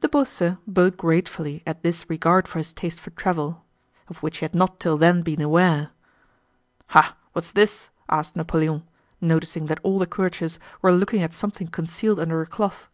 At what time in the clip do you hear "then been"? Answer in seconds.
4.98-5.40